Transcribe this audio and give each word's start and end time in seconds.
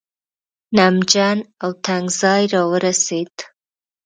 نمجن 0.75 1.37
او 1.63 1.71
تنګ 1.85 2.05
ځای 2.21 2.41
راورسېد. 2.53 3.35